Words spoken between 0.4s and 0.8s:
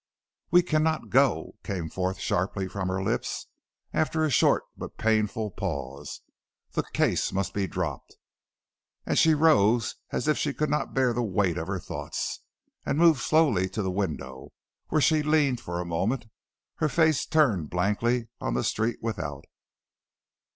"We